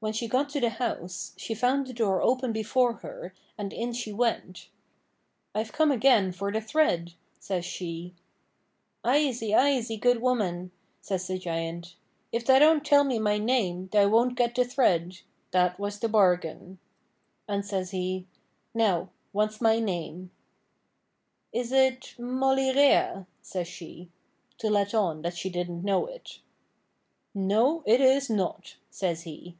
[0.00, 3.92] When she got to the house, she found the door open before her, and in
[3.92, 4.68] she went.
[5.56, 8.14] 'I've come again for the thread,' says she.
[9.02, 11.96] 'Aisy, aisy, good woman,' says the Giant.
[12.30, 15.18] 'If thou don't tell me my name thou won't get the thread
[15.50, 16.78] that was the bargain.'
[17.48, 18.28] And says he:
[18.72, 20.30] 'Now, what's my name?'
[21.52, 24.10] 'Is it Mollyrea?' says she
[24.58, 26.38] to let on that she didn't know it.
[27.34, 29.56] 'No, it is not,' says he.